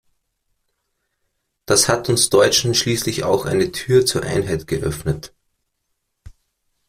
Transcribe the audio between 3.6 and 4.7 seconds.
Tür zur Einheit